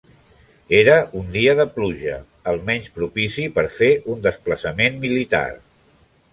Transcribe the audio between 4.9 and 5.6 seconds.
militar.